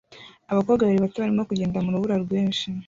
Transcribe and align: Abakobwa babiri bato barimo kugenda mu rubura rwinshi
Abakobwa 0.51 0.81
babiri 0.83 1.03
bato 1.05 1.17
barimo 1.17 1.43
kugenda 1.49 1.83
mu 1.83 1.89
rubura 1.93 2.15
rwinshi 2.23 2.65